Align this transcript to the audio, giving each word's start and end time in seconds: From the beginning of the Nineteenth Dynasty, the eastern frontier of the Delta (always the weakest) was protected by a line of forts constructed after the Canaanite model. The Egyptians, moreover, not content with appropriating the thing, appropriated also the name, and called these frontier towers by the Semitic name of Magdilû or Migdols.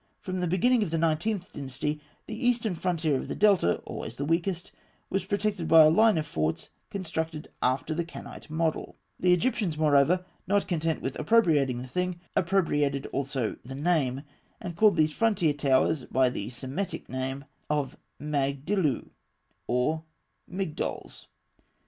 From 0.19 0.39
the 0.39 0.47
beginning 0.47 0.81
of 0.81 0.89
the 0.89 0.97
Nineteenth 0.97 1.53
Dynasty, 1.53 2.01
the 2.25 2.33
eastern 2.33 2.73
frontier 2.73 3.17
of 3.17 3.27
the 3.27 3.35
Delta 3.35 3.77
(always 3.85 4.15
the 4.15 4.25
weakest) 4.25 4.71
was 5.11 5.25
protected 5.25 5.67
by 5.67 5.83
a 5.83 5.91
line 5.91 6.17
of 6.17 6.25
forts 6.25 6.71
constructed 6.89 7.49
after 7.61 7.93
the 7.93 8.03
Canaanite 8.03 8.49
model. 8.49 8.97
The 9.19 9.31
Egyptians, 9.31 9.77
moreover, 9.77 10.25
not 10.47 10.67
content 10.67 11.03
with 11.03 11.19
appropriating 11.19 11.83
the 11.83 11.87
thing, 11.87 12.19
appropriated 12.35 13.05
also 13.13 13.57
the 13.63 13.75
name, 13.75 14.23
and 14.59 14.75
called 14.75 14.97
these 14.97 15.11
frontier 15.13 15.53
towers 15.53 16.05
by 16.05 16.31
the 16.31 16.49
Semitic 16.49 17.07
name 17.07 17.45
of 17.69 17.95
Magdilû 18.19 19.11
or 19.67 20.03
Migdols. 20.51 21.27